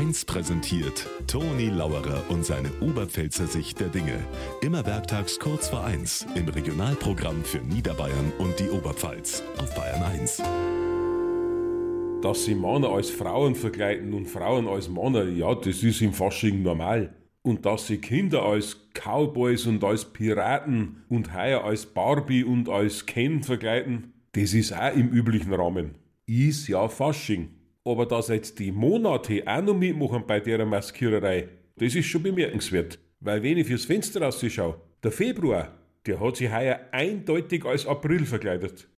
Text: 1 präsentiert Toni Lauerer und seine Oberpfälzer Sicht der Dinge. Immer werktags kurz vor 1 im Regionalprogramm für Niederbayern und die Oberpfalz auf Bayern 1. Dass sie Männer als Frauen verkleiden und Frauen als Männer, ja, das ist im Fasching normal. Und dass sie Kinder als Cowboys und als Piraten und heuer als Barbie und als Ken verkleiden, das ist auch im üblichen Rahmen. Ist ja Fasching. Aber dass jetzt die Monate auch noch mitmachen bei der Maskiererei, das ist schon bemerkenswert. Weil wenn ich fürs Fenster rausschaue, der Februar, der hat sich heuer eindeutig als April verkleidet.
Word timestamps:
1 0.00 0.24
präsentiert 0.24 1.06
Toni 1.26 1.66
Lauerer 1.66 2.24
und 2.30 2.42
seine 2.42 2.70
Oberpfälzer 2.80 3.46
Sicht 3.46 3.80
der 3.80 3.88
Dinge. 3.88 4.18
Immer 4.62 4.86
werktags 4.86 5.38
kurz 5.38 5.68
vor 5.68 5.84
1 5.84 6.26
im 6.36 6.48
Regionalprogramm 6.48 7.44
für 7.44 7.58
Niederbayern 7.58 8.32
und 8.38 8.58
die 8.58 8.70
Oberpfalz 8.70 9.42
auf 9.58 9.74
Bayern 9.74 10.02
1. 10.02 10.42
Dass 12.22 12.46
sie 12.46 12.54
Männer 12.54 12.88
als 12.88 13.10
Frauen 13.10 13.54
verkleiden 13.54 14.14
und 14.14 14.24
Frauen 14.24 14.68
als 14.68 14.88
Männer, 14.88 15.24
ja, 15.24 15.54
das 15.54 15.82
ist 15.82 16.00
im 16.00 16.14
Fasching 16.14 16.62
normal. 16.62 17.14
Und 17.42 17.66
dass 17.66 17.86
sie 17.86 17.98
Kinder 17.98 18.42
als 18.42 18.78
Cowboys 18.94 19.66
und 19.66 19.84
als 19.84 20.06
Piraten 20.06 21.02
und 21.10 21.34
heuer 21.34 21.62
als 21.62 21.84
Barbie 21.84 22.44
und 22.44 22.70
als 22.70 23.04
Ken 23.04 23.42
verkleiden, 23.42 24.14
das 24.32 24.54
ist 24.54 24.72
auch 24.72 24.96
im 24.96 25.10
üblichen 25.10 25.52
Rahmen. 25.52 25.96
Ist 26.24 26.68
ja 26.68 26.88
Fasching. 26.88 27.59
Aber 27.84 28.06
dass 28.06 28.28
jetzt 28.28 28.58
die 28.58 28.72
Monate 28.72 29.42
auch 29.46 29.62
noch 29.62 29.74
mitmachen 29.74 30.26
bei 30.26 30.40
der 30.40 30.64
Maskiererei, 30.66 31.48
das 31.76 31.94
ist 31.94 32.06
schon 32.06 32.22
bemerkenswert. 32.22 32.98
Weil 33.20 33.42
wenn 33.42 33.58
ich 33.58 33.66
fürs 33.66 33.86
Fenster 33.86 34.22
rausschaue, 34.22 34.80
der 35.02 35.12
Februar, 35.12 35.78
der 36.06 36.20
hat 36.20 36.36
sich 36.36 36.52
heuer 36.52 36.80
eindeutig 36.92 37.64
als 37.64 37.86
April 37.86 38.26
verkleidet. 38.26 38.88